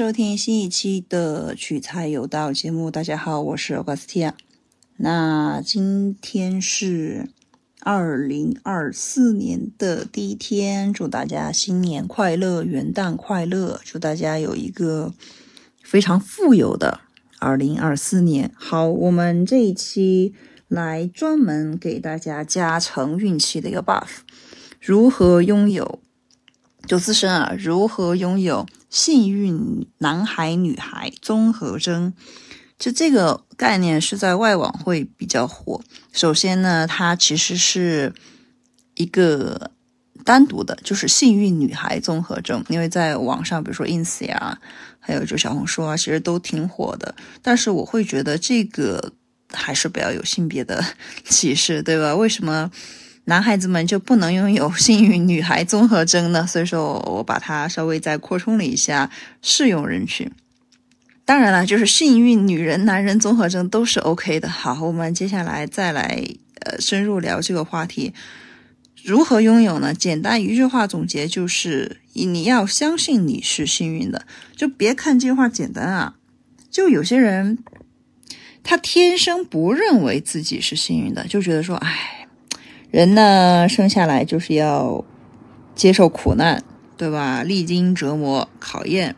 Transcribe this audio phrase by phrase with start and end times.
[0.00, 2.90] 收听新一期的取材有道节目。
[2.90, 4.34] 大家好，我是瓜斯提亚。
[4.96, 7.28] 那今天是
[7.80, 13.78] 二零二四年的第一天，祝大家新年快乐，元旦快乐！
[13.84, 15.12] 祝大家有一个
[15.82, 17.00] 非常富有的
[17.38, 18.50] 二零二四年。
[18.54, 20.32] 好，我们这一期
[20.66, 24.20] 来专门给大家加成运气的一个 buff，
[24.80, 26.00] 如何拥有？
[26.90, 32.12] 就自身啊，如何拥有幸运男孩女孩综合征？
[32.80, 35.80] 就这个概念是在外网会比较火。
[36.10, 38.12] 首先呢，它其实是
[38.96, 39.70] 一个
[40.24, 42.64] 单独的，就是幸运女孩综合征。
[42.68, 44.58] 因为在网上，比如说 ins 呀，
[44.98, 47.14] 还有就小红书啊，其实都挺火的。
[47.40, 49.12] 但是我会觉得这个
[49.52, 50.84] 还是不要有性别的
[51.30, 52.16] 歧视，对吧？
[52.16, 52.68] 为什么？
[53.30, 56.44] 男孩子们就不能拥有幸运女孩综合征呢？
[56.50, 59.08] 所以说我把它稍微再扩充了一下
[59.40, 60.28] 适用人群。
[61.24, 64.48] 当然了，就是幸运女人、男人综合征都是 OK 的。
[64.48, 66.26] 好，我们接下来再来
[66.62, 68.12] 呃深入聊这个话题，
[69.04, 69.94] 如何拥有呢？
[69.94, 74.26] 简单一句话总结就是：你要相信你是幸运的。
[74.56, 76.16] 就别看这句话简单啊，
[76.68, 77.62] 就有些人
[78.64, 82.19] 他天生不认为自己是幸运的，就觉得说，哎。
[82.90, 85.04] 人呢，生下来就是要
[85.76, 86.64] 接受苦难，
[86.96, 87.44] 对吧？
[87.44, 89.14] 历经折磨、考验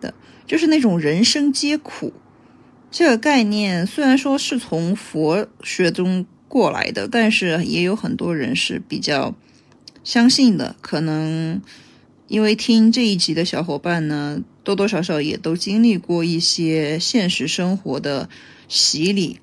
[0.00, 0.14] 的，
[0.46, 2.14] 就是那种人生皆苦
[2.90, 3.86] 这个概念。
[3.86, 9.34] 虽然说是从佛学中过来的，但是也有很多人是比较
[10.02, 10.74] 相信的。
[10.80, 11.60] 可能
[12.26, 18.30] 因为听这一集的小伙伴呢，多多少少也都经历过一些现实生活的
[18.66, 19.40] 洗礼。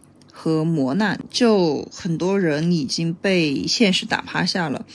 [0.47, 4.85] 和磨难，就很多人已经被现实打趴下了。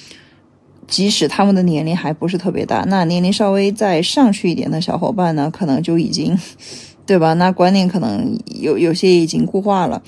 [0.88, 6.38] 即使他们的年龄还不是特别大，那年龄稍微再上去一点的小伙伴呢，可能就已经，
[7.04, 7.34] 对吧？
[7.34, 10.02] 那观念可能有有些已经固化了。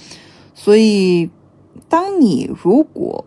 [0.54, 1.28] 所以，
[1.90, 3.26] 当你如果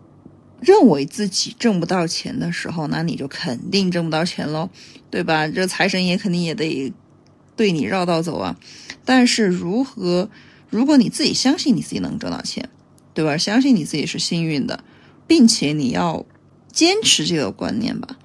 [0.60, 4.68] 认为自己挣不到钱的时候，那你就肯定挣不到钱喽，
[5.08, 5.46] 对吧？
[5.46, 6.92] 这财神爷肯定也得
[7.54, 8.56] 对你绕道走啊。
[9.04, 10.28] 但是如何？
[10.70, 12.68] 如果你自己相信你自己能挣到钱，
[13.14, 13.36] 对吧？
[13.36, 14.84] 相信你自己是幸运的，
[15.26, 16.24] 并且你要
[16.70, 18.16] 坚持这个观念吧。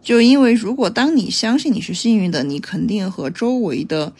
[0.00, 4.12] 就因为如果当你相信你是幸运的，你肯定和周围的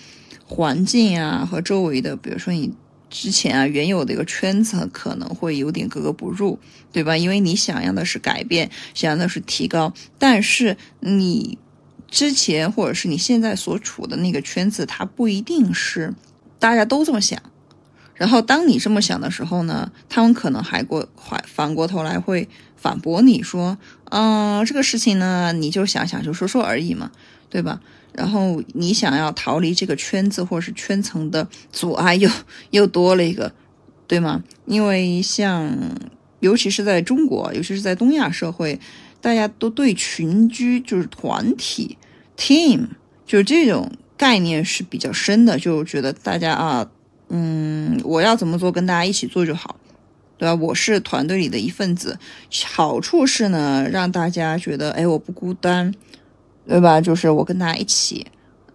[0.44, 2.75] 环境啊，和周围的，比如说你
[3.09, 6.59] 之前啊原有的一个圈子可能会有点格格不入，
[6.93, 7.16] 对吧？
[7.16, 11.56] 因为你想要的是改变，想要的是提高，但是你
[12.10, 16.12] 之前或者是你现在所处的那个圈子，它不一定是
[16.59, 17.41] 大家都这么想。
[18.19, 23.79] 然后，当你这么想的时候呢，他们可能还过还反过头来会反驳你说
[24.11, 27.12] ：“嗯，这个事情呢，你就想想，就说说而已嘛，
[27.49, 27.81] 对吧？”
[28.12, 32.28] 然后你想要逃离这个圈子或者是圈层的阻碍又
[32.73, 33.53] 又多了一个，
[34.09, 34.43] 对吗？
[34.67, 35.73] 因为像
[36.41, 38.81] 尤其是在中国，尤其是在东亚社会，
[39.21, 41.97] 大家都对群居就是团体
[42.37, 42.89] team
[43.25, 46.91] 就是这种概念是比较深的，就觉得大家啊。
[47.28, 49.77] 嗯，我要怎么做，跟大家一起做就好，
[50.39, 50.55] 对吧？
[50.55, 52.19] 我是团队里的一份子，
[52.66, 55.93] 好处是呢，让大家觉得，哎，我不孤单，
[56.66, 57.00] 对吧？
[57.00, 58.27] 就是我跟大家一起，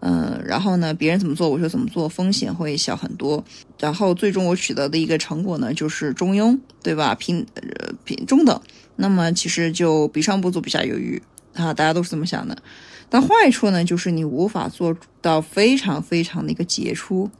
[0.01, 3.43] 嗯，然后呢，别人怎么做我就怎么做，风险会小很多。
[3.79, 7.15] 然后最终我取得的一个成果呢，就是中庸，对吧？
[7.15, 8.61] 平呃平中等。
[8.95, 11.19] 那么其实就比上不足，比下有余
[11.53, 12.55] 啊，大家都是这么想的。
[13.09, 17.31] 但坏处呢，就是你无法做到非常非常的一个杰出。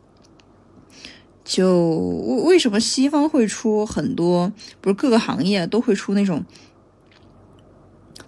[1.53, 1.88] 就
[2.25, 6.44] 为为什么西方会出很多，不是各个行业都会出那种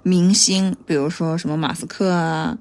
[0.04, 2.56] 明星，比如说什么马斯克啊，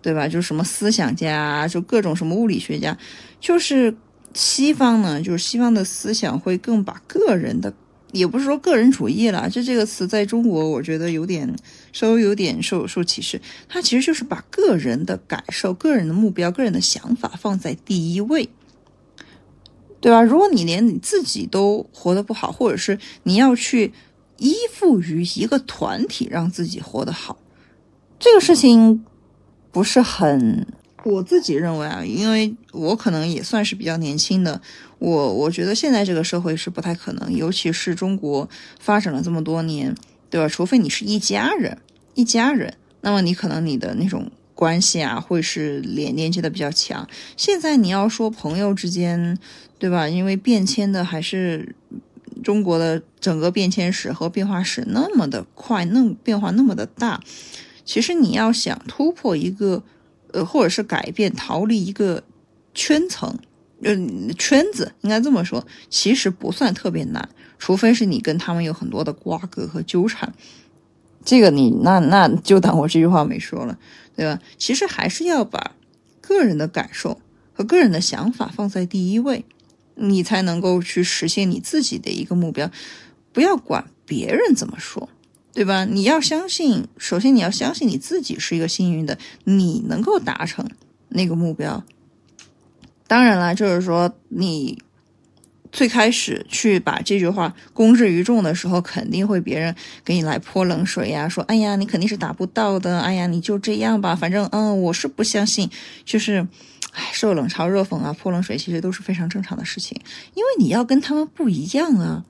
[0.00, 0.26] 对吧？
[0.26, 2.96] 就是什么思想家，就各种什么物理学家，
[3.38, 3.94] 就是
[4.32, 7.74] 西方呢，就是西方的思想会更把个人的，
[8.12, 11.54] 也不是说个人主义了，就这个词在中国我觉得有点
[11.92, 13.38] 稍微有点受受歧视，
[13.68, 18.48] 它其实就是把个人的感受、个人的目标、个人的想法放在第一位。
[20.00, 20.22] 对吧？
[20.22, 23.92] 如果你连你自己都活得不好，或者是你要去
[24.38, 27.38] 依附于一个团体让自己活得好，
[28.18, 29.04] 这个事情
[29.72, 30.66] 不是很……
[31.04, 34.60] 我自己认为啊，因为我可能也算是比较年轻的，
[34.98, 38.48] 我我觉得现在这个社会是不太可能，尤其是中国
[38.80, 39.94] 发展了这么多年，
[40.28, 40.48] 对吧？
[40.48, 41.78] 除非你是一家人，
[42.14, 47.08] 一家人，那么你可能你的那种关系啊，会是连连接的比较强。
[47.36, 49.38] 现在你要说朋友之间。
[49.78, 50.08] 对吧？
[50.08, 51.76] 因为变迁的还是
[52.42, 57.20] 中国的整个变迁史和变化史那么的快，那变化那么的大。
[57.84, 59.82] 其实你要想突破一个
[60.32, 62.24] 呃，或者是改变，逃离一个
[62.72, 63.38] 圈层，
[63.82, 67.28] 嗯，圈子应该这么说，其实不算特别难，
[67.58, 70.32] 除非是你跟他们有很多的瓜葛和纠缠。
[71.26, 73.76] 这个你那那就当我这句话没说了，
[74.14, 74.40] 对吧？
[74.56, 75.72] 其实还是要把
[76.20, 77.20] 个人的感受
[77.52, 79.44] 和个人的想法放在第一位，
[79.96, 82.70] 你才能够去实现你自己的一个目标。
[83.32, 85.08] 不要管别人怎么说，
[85.52, 85.84] 对吧？
[85.84, 90.64] 你要相信，首先你要相信你自己是一个幸运的，你能够达成
[91.08, 91.84] 那个目标。
[93.08, 94.78] 当然了，就是说你。
[95.76, 105.68] 最开始去把这句话公之于众的时候，肯定会别人给你来泼冷水呀，说：“哎呀，你肯定是达不到的。”哎呀，你就这样吧，反正嗯，我是不相信。
[106.02, 106.48] 就是，
[106.92, 110.00] 哎，受冷嘲热讽啊，泼冷水其实都是非常正常的事情，
[110.32, 112.24] 因为你要跟他们不一样啊。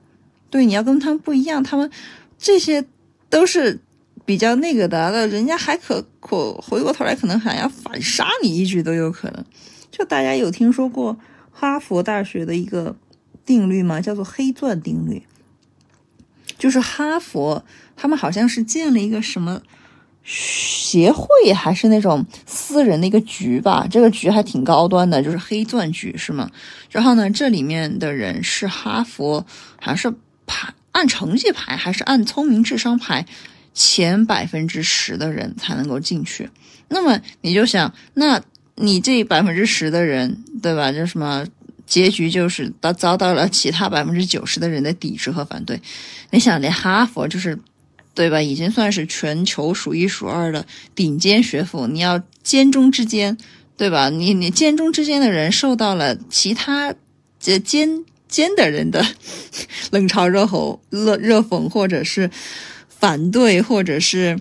[0.49, 1.89] 对，你要跟他们不一样，他们
[2.37, 2.83] 这些
[3.29, 3.79] 都是
[4.25, 9.45] 比较那个的，那人家还可可回过头来，可能还要反杀你一句都有可能。
[9.89, 11.17] 就大家有听说过
[11.49, 12.97] 哈佛大学的一个。
[13.47, 15.23] 定律吗，叫做黑钻定律，
[16.59, 17.63] 就是哈佛
[17.95, 19.61] 他们好像是建了一个什么
[20.23, 23.87] 协会，还是那种私人的一个局吧？
[23.89, 26.51] 这个局还挺高端的，就是黑钻局，是吗？
[26.91, 29.45] 然后呢，这里面的人是哈佛，
[29.79, 30.13] 还是
[30.45, 33.25] 排按成绩排，还是按聪明智商排？
[33.73, 36.49] 前百分之十的人才能够进去。
[36.89, 38.41] 那么你就想，那
[38.75, 40.91] 你这百分之十的人，对吧？
[40.91, 41.45] 就什么？
[41.87, 45.81] 结局就是遭遭到了其他百分之九十的人的抵制和反对。
[46.29, 47.57] 你想，连哈佛就是，
[48.13, 48.41] 对吧？
[48.41, 53.37] 已经算是全球数一数二的顶尖学府，你要尖中之尖，
[53.77, 54.09] 对吧？
[54.09, 56.93] 你你尖中之尖的人受到了其他
[57.39, 59.05] 这尖尖的人的
[59.91, 62.29] 冷嘲热吼、热热讽，或者是
[62.89, 64.37] 反对，或者是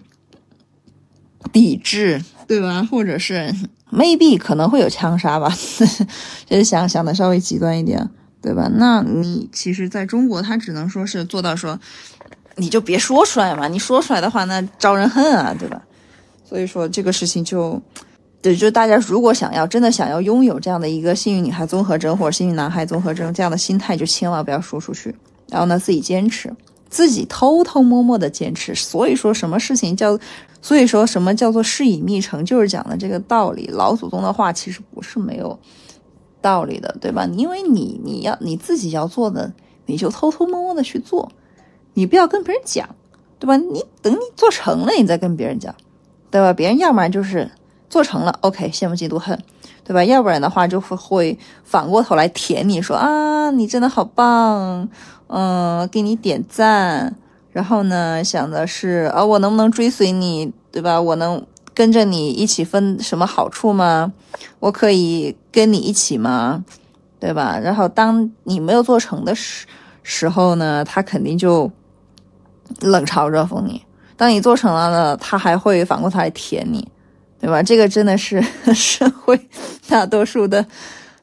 [1.53, 2.83] 抵制，对吧？
[2.83, 3.55] 或者是。
[3.97, 5.49] Maybe 可能会有枪杀吧，
[6.45, 8.07] 就是想想的稍微极端一点，
[8.43, 8.71] 对吧？
[8.75, 11.81] 那你其实在中国，他只能说是做到说，
[12.57, 15.83] 你就别说出来嘛，你说出来的话，那招人恨啊，对吧？
[16.45, 17.81] 所以说这个事情就，
[18.43, 25.15] 对，就大家如果想要真的想要拥有这样的一个幸运女孩综合征或者幸运男孩综合征这样的心态，就千万不要说出去，
[25.49, 26.55] 然后呢自己坚持，
[26.89, 28.75] 自己偷偷摸摸的坚持。
[28.75, 30.19] 所以说什么事情叫？
[30.63, 33.69] 所以说什么叫做事以密成，就是讲的这个道理。
[33.69, 35.57] 老祖宗的话其实不是没有
[36.41, 37.25] 道理的，对吧？
[37.37, 39.53] 因为你你要你自己要做的，
[39.85, 41.31] 你就偷偷摸摸的去做，
[41.95, 42.89] 你不要跟别人讲，
[43.39, 43.57] 对吧？
[43.57, 45.73] 你等你做成了，你再跟别人讲，
[46.33, 46.53] 对吧？
[46.53, 47.49] 别人要不然就是
[47.97, 49.43] 做成了，OK，羡慕嫉妒恨，
[49.83, 50.05] 对吧？
[50.05, 54.87] 要不然的话就会会反过头来舔你说啊，你真的好棒，
[55.29, 57.17] 嗯，给你点赞。
[57.53, 61.01] 然后呢，想的是啊，我能不能追随你，对吧？
[61.01, 64.13] 我能跟着你一起分什么好处吗？
[64.61, 66.67] 我可以跟你一起吗？
[67.19, 67.59] 对吧？
[67.59, 69.67] 然后当你没有做成的时
[70.03, 71.71] 时候呢，他肯定就
[72.81, 73.81] 冷嘲热讽你；
[74.19, 76.87] 当你做成了呢，他还会反过头来舔你，
[77.47, 77.63] 对吧？
[77.63, 78.43] 这个真的是
[78.75, 79.41] 社会
[79.89, 80.67] 大多数的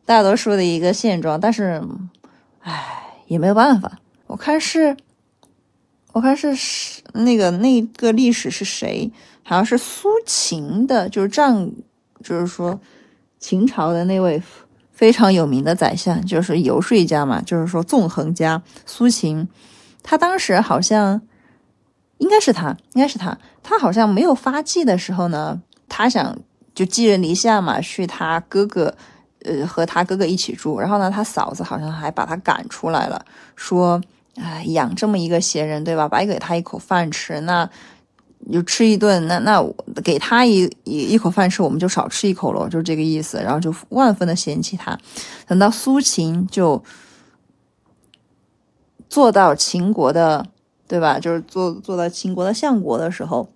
[0.06, 1.38] 大多数的一个现状。
[1.38, 1.84] 但是，
[2.62, 4.00] 唉，也没有办法。
[4.28, 4.96] 我看是。
[6.14, 9.12] 我看是是那个那个历史是谁？
[9.44, 11.72] 好像是苏秦的，就是战，
[12.24, 12.80] 就是说
[13.40, 14.42] 秦朝的那位
[14.92, 19.50] 非常有名的宰相，就是游说家嘛，就是说纵横家苏秦。
[20.04, 21.20] 他当时好像
[22.20, 23.38] 应该是他，应该是他。
[23.64, 26.38] 他好像没有发迹的时候呢，他想
[26.76, 28.96] 就寄人篱下嘛，去他哥哥，
[29.44, 30.80] 呃，和他哥哥一起住。
[30.80, 33.26] 然后呢，他嫂子好像还把他赶出来了，
[33.56, 34.02] 说。
[34.36, 36.10] 哎，养这么一个闲人，对吧？
[36.10, 37.70] 白给他一口饭吃，那
[38.52, 39.64] 就吃一顿，那那
[40.04, 43.38] 给他一一一口饭吃，我们就少吃一口喽，就是这个意思。
[43.38, 44.98] 然后就万分的嫌弃他。
[45.46, 46.84] 等到苏秦就
[49.08, 50.48] 做到秦国的，
[50.88, 51.20] 对吧？
[51.20, 53.48] 就是做做到秦国的相国的时候，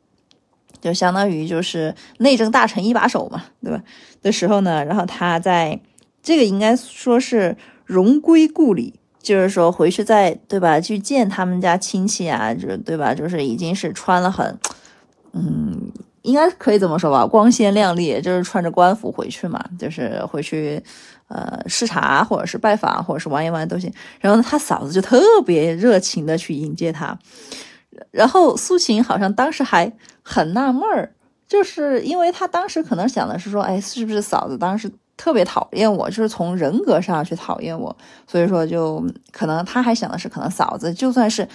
[0.81, 3.81] 就相当于就是内政大臣一把手嘛，对吧？
[4.22, 5.79] 的时候呢，然后他在
[6.22, 7.55] 这个应该说是
[7.86, 8.93] 荣归故里。
[9.19, 13.13] 就是说回去再对吧，去见他们家亲戚啊，就对吧？
[13.13, 14.57] 就是已经是穿了很，
[15.34, 15.91] 嗯，
[16.22, 20.81] 应该可以这么说吧，光鲜亮丽，就是穿着官服回去嘛，就是回去
[21.27, 23.91] 呃视察或者是拜访或者是玩一玩都行。
[24.22, 27.19] 然后呢，他嫂子就特别热情的去迎接他，
[28.12, 29.92] 然后苏秦好像当时还
[30.24, 31.13] 很纳闷儿，
[31.48, 34.92] 就是因为他当时可能想的是说，哎，是不是嫂子当时。
[35.20, 41.50] 特别讨厌我，就是从人格上去讨厌我，所以说就可能他还想的是，可能嫂子就算是，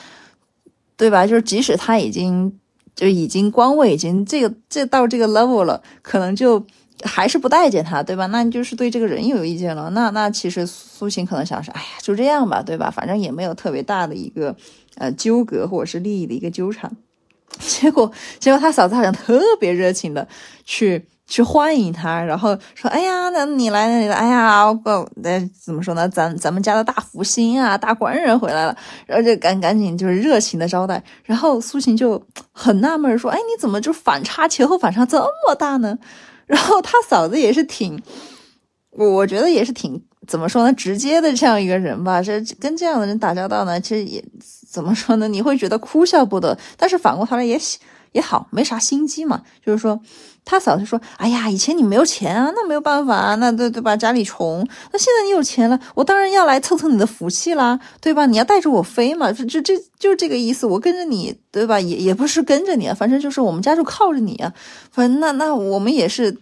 [0.97, 1.25] 对吧？
[1.25, 2.59] 就是即使他已经
[2.97, 6.67] 就已经官位已经这个这到这个 level 了，可能就
[7.05, 8.27] 还是不待见他，对吧？
[8.27, 9.91] 那你就是对这个人有意见了。
[9.91, 12.91] 那那其实苏秦可能想是，哎呀，就这样吧，对吧？
[12.91, 14.55] 反正也没有特别大的一个
[14.97, 16.91] 呃纠葛或者是利益的一个纠缠。
[17.59, 20.27] 结果结果他嫂子好像特别热情的
[20.65, 26.09] 去去欢迎他，然后说，哎呀，那你来你来，哎呀，我那怎么说呢？
[26.09, 31.03] 咱咱们家的大福星啊，大官人回来了，然后就赶赶紧就是热情的招待。
[31.25, 32.23] 然后苏秦就
[32.53, 35.99] 很纳闷说，哎，你怎么就反差前后反差这么大呢？
[36.47, 38.01] 然后他嫂子也是挺，
[38.91, 42.23] 我我觉得也是挺怎么说呢，直接的这样一个人吧。
[42.23, 44.25] 这跟这样的人打交道呢，其实也
[44.69, 45.29] 怎么说呢？
[45.29, 46.59] 你会觉得哭笑不得。
[46.77, 47.59] 但是反过头来也
[48.13, 49.43] 也好，没啥心机嘛。
[49.65, 50.01] 就是说，
[50.45, 53.97] 他嫂子说：“哎呀，以前你没有钱啊，那没有办法，那对对吧？
[53.97, 54.67] 家里穷。
[54.93, 58.27] 那现在你有钱了，我当然要来蹭蹭你的福气啦，对吧？
[58.27, 60.67] 你要带着我飞嘛，就这就这个意思。
[60.67, 61.79] 我跟着你，对吧？
[61.81, 64.53] 也也不是跟着你啊，反正就是我们家就靠着你啊。
[64.91, 66.37] 反正那那我们也是。”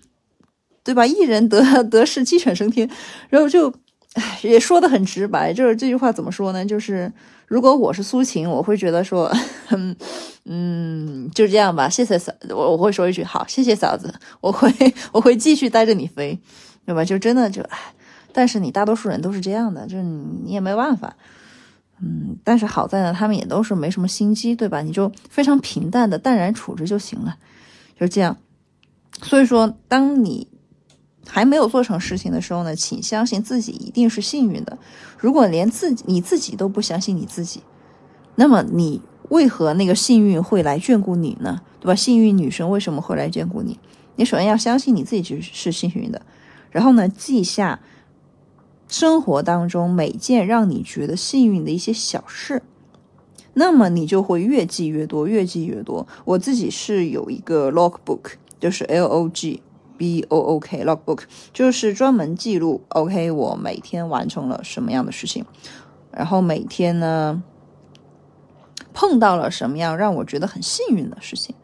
[0.82, 1.06] 对吧？
[1.06, 2.88] 一人得 得势，鸡犬升天。
[3.28, 3.70] 然后就，
[4.14, 5.52] 唉，也说的很直白。
[5.52, 6.64] 就是这句话怎么说呢？
[6.64, 7.12] 就是
[7.50, 9.28] 如果我是苏秦，我会觉得说，
[10.46, 11.88] 嗯，就这样吧。
[11.88, 14.72] 谢谢嫂，我我会说一句好，谢谢嫂子，我会
[15.10, 16.38] 我会继续带着你飞，
[16.86, 17.04] 对吧？
[17.04, 17.92] 就真的就唉，
[18.32, 21.16] 但是你大多数人都是这样的，就是你也没办法。
[22.00, 24.80] 嗯，但是好在呢，他们也都是没什么心机，对吧？
[24.82, 27.36] 你就非常平淡的淡然处之就行了，
[27.98, 28.36] 就这样。
[29.22, 30.46] 所以说，当你。
[31.30, 34.76] 还没有做成事情的时候呢，请相信自己一定是幸运的。
[35.16, 37.62] 如果连自己你自己都不相信你自己，
[38.34, 41.60] 那么你为何那个幸运会来眷顾你呢？
[41.78, 41.94] 对吧？
[41.94, 43.78] 幸运女神为什么会来眷顾你？
[44.16, 46.20] 你首先要相信你自己就是幸运的，
[46.70, 47.80] 然后呢，记下
[48.88, 52.62] 生活当中每件让你觉得幸运的一些小事，
[53.54, 56.06] 那么你就会越记越多，越记越多。
[56.24, 59.62] 我自己是有一个 log book，就是 L O G。
[60.00, 65.44] B O O K logbook 就是专门记录 OK 我每天完成了什么样的事情，
[66.10, 67.42] 然后每天呢
[68.94, 71.54] 碰到了什么样让我觉得很幸运的事情。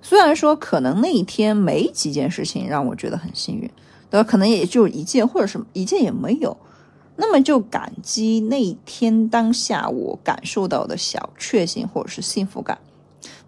[0.00, 3.70] 虽然说可能那一天没几件事情让我觉得很幸运，
[4.08, 4.26] 对吧？
[4.26, 6.56] 可能也就一件或者什么一件也没有，
[7.16, 12.78] 那么就感激那一天当下我感受到的小确幸或者是幸福感。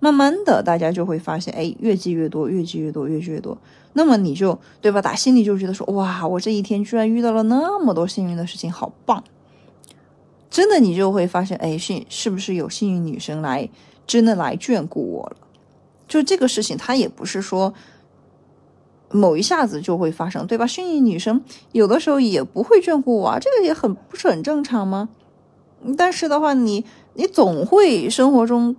[0.00, 3.56] 慢慢的，大家就会发现，哎，越记越多，越记越多，越记越多。
[3.94, 5.00] 那么你就对吧？
[5.00, 9.24] 打心里就觉得说，哇，我这一天居然遇到了那么多幸运的事情，好棒！
[10.50, 13.68] 真的，你就会发现，哎，幸是不是有幸运女神来
[14.06, 15.36] 真的来眷顾我了？
[16.06, 17.72] 就这个事情，它也不是说
[19.10, 20.66] 某一下子就会发生，对吧？
[20.66, 25.08] 幸运女神有的时候也不会眷顾我，啊，这个也很不是很正常吗？
[25.96, 26.84] 但是的话，你
[27.14, 28.74] 你总会生活中，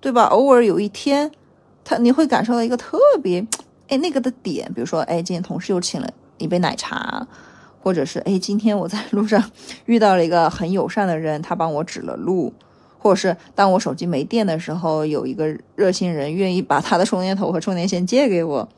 [0.00, 0.24] 对吧？
[0.24, 1.32] 偶尔有一天，
[1.84, 3.46] 他你会感受到一个特别。
[3.88, 7.26] 哎，那个的点，比如说，哎，今天同事又请了一杯奶茶，
[7.82, 9.50] 或者是，哎，今天我在路上
[9.84, 12.52] 遇到了一个很友善的人，他帮我指了路，
[12.98, 18.68] 或者是当我手机没电的时候，有一个热心人愿意把他的充电头和充电线借给我，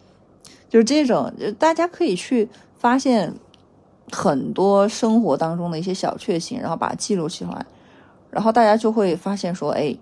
[0.68, 3.32] 就是这种，大家可以去发现
[4.10, 7.64] 很多生活当中的一些小确幸，然后把它记录起来，
[8.30, 9.96] 然后大家就会发现说，哎，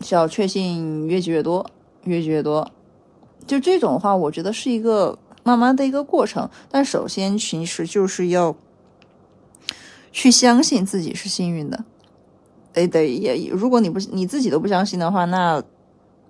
[0.00, 1.68] 小确幸越积越多，
[2.04, 2.70] 越积越多。
[3.48, 6.48] 就这种话，我觉得是一个慢慢的一个过程。
[6.70, 8.54] 但首先，其实就是要
[10.12, 11.84] 去相信自己是幸运的。
[12.74, 15.60] 哎，对，也如果你不你自己都不相信的话，那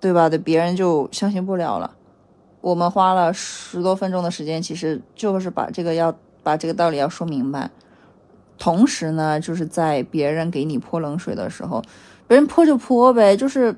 [0.01, 0.29] 对吧？
[0.31, 1.95] 对，别人就相信不了了。
[2.61, 7.71] 我们花了十多分钟的时间，其实就是把这个要把这个道理要说明白。
[8.59, 11.83] 同时呢，就是在别人给你泼冷水的时候，
[12.27, 13.77] 别人泼就泼呗，就是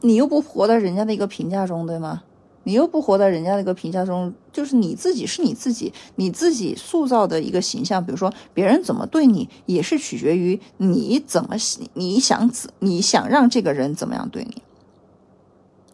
[0.00, 2.22] 你又不活在人家的一个评价中，对吗？
[2.64, 8.04] 你又不活在人家那个评价中，就是你自己是你自己，你自己塑造的一个形象。
[8.04, 11.56] 比如说，别人怎么对你，也是取决于你怎么
[11.92, 14.62] 你想怎你想让这个人怎么样对你。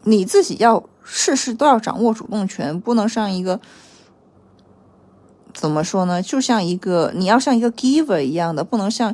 [0.03, 3.59] 你自己要事事都要掌握主动权，不能像一个
[5.53, 6.21] 怎么说呢？
[6.21, 9.13] 就像一个你要像一个 giver 一样的，不能像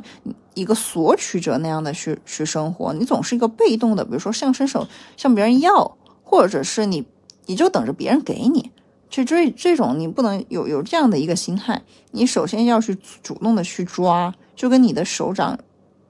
[0.54, 2.94] 一个索取者那样的去去生活。
[2.94, 4.86] 你总是一个被动的，比如说向伸手
[5.16, 7.04] 向别人要，或者是你。
[7.48, 8.70] 你就等着别人给你，
[9.08, 11.82] 去追这种你不能有有这样的一个心态。
[12.10, 15.58] 你首先要去主动的去抓，就跟你的手掌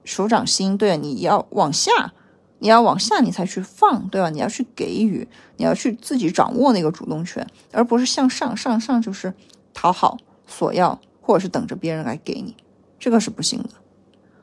[0.03, 2.13] 手掌心，对，你要往下，
[2.59, 4.31] 你要往下，你才去放，对吧？
[4.31, 5.29] 你要去给予，
[5.59, 9.33] 你要去自己掌握那个主动权，而不是向上上上就是
[9.73, 10.19] 讨好
[10.49, 12.57] 索要，或者是等着别人来给你，
[12.99, 13.71] 这个是不行的。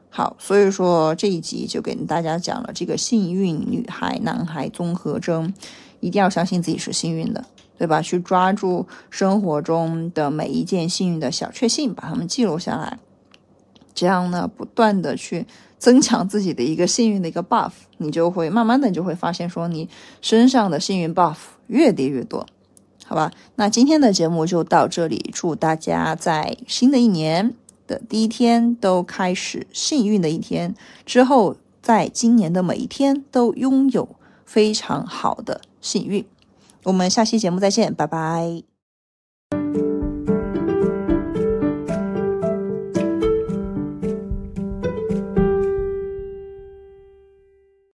[0.10, 5.54] 好，所以说这一集就给大家讲了这个幸运女孩男孩综合征。
[6.06, 7.44] 一定要相信自己是幸运的。
[7.78, 8.02] 对吧？
[8.02, 12.98] 去抓住生活中的每一件幸运的小确幸，把它们记录下来，
[13.94, 15.46] 这样呢，不断的去
[15.78, 19.90] 增强自己的一个幸运的一个 buff，你就会慢慢的就会发现说，你
[20.22, 21.36] 身上的幸运 buff
[21.68, 22.48] 越叠越多，
[23.04, 23.30] 好吧？
[23.56, 27.54] 那今天的节目就到这里，祝大家在新的一年
[27.88, 30.74] 的第一天都开始幸运的一天，
[31.06, 34.08] 之后在今年的每一天都拥有
[34.46, 36.25] 非常好的幸运。
[36.84, 38.75] 我们下期节目再见，拜拜。